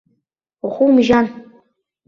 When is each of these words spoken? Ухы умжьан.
Ухы 0.65 0.83
умжьан. 0.87 1.25